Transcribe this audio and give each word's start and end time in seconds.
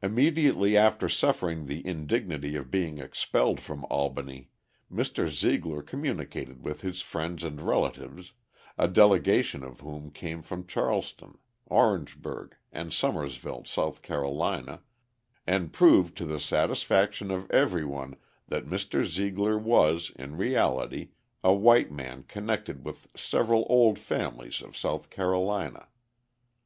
Immediately 0.00 0.78
after 0.78 1.10
suffering 1.10 1.66
the 1.66 1.86
indignity 1.86 2.56
of 2.56 2.70
being 2.70 2.96
expelled 2.96 3.60
from 3.60 3.84
Albany, 3.90 4.48
Mr. 4.90 5.28
Zeigler 5.28 5.82
communicated 5.82 6.64
with 6.64 6.80
his 6.80 7.02
friends 7.02 7.44
and 7.44 7.60
relatives, 7.60 8.32
a 8.78 8.88
delegation 8.88 9.62
of 9.62 9.80
whom 9.80 10.10
came 10.10 10.40
from 10.40 10.66
Charleston, 10.66 11.36
Orangeburg, 11.70 12.56
and 12.72 12.92
Summerville, 12.94 13.64
S. 13.66 14.00
C. 14.02 14.78
and 15.46 15.70
proved 15.74 16.16
to 16.16 16.24
the 16.24 16.40
satisfaction 16.40 17.30
of 17.30 17.50
everyone 17.50 18.16
that 18.48 18.64
Mr. 18.64 19.04
Zeigler 19.04 19.58
was, 19.58 20.12
in 20.16 20.38
reality, 20.38 21.10
a 21.44 21.52
white 21.52 21.92
man 21.92 22.22
connected 22.22 22.86
with 22.86 23.06
several 23.14 23.66
old 23.68 23.98
families 23.98 24.62
of 24.62 24.78
South 24.78 25.10
Carolina. 25.10 25.88